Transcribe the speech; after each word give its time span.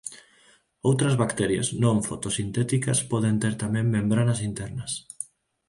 Outras 0.89 1.15
bacterias 1.21 1.67
non 1.83 1.97
fotosintéticas 2.09 2.99
poden 3.11 3.33
ter 3.41 3.53
tamén 3.63 3.85
membranas 3.95 4.39
internas. 4.49 4.91